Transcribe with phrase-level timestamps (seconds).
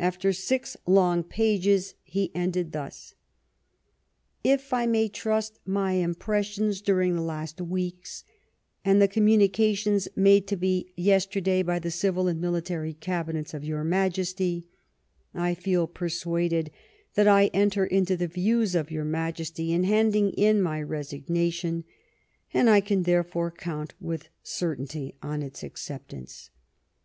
[0.00, 3.14] After six long pages he ended thus:
[3.76, 8.24] '* If I may trust my impressions during the last weeks
[8.84, 13.64] and the communications made to me yester day by the Civil and Military Cabinets Sn^^*^"^"
[13.64, 14.66] ^^ y°^^ Majesty,
[15.34, 16.72] I feel persuaded
[17.14, 21.84] that I enter into the views of your Majesty in handing in my resignation,
[22.52, 26.50] and I can therefore count with certainty on its acceptance."